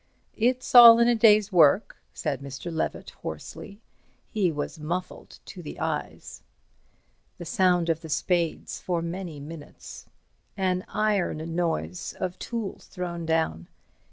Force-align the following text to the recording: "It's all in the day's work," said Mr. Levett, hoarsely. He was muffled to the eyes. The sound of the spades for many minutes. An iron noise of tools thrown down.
"It's 0.35 0.73
all 0.73 0.97
in 0.97 1.05
the 1.05 1.13
day's 1.13 1.51
work," 1.51 1.97
said 2.11 2.41
Mr. 2.41 2.73
Levett, 2.73 3.11
hoarsely. 3.21 3.79
He 4.31 4.51
was 4.51 4.79
muffled 4.79 5.37
to 5.45 5.61
the 5.61 5.79
eyes. 5.79 6.41
The 7.37 7.45
sound 7.45 7.87
of 7.87 8.01
the 8.01 8.09
spades 8.09 8.79
for 8.81 9.03
many 9.03 9.39
minutes. 9.39 10.07
An 10.57 10.85
iron 10.89 11.55
noise 11.55 12.15
of 12.19 12.39
tools 12.39 12.87
thrown 12.87 13.27
down. 13.27 13.67